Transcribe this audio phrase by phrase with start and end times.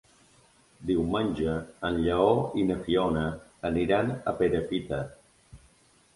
[0.91, 1.53] Diumenge
[1.89, 2.31] en Lleó
[2.63, 3.27] i na Fiona
[3.71, 5.03] aniran a Perafita.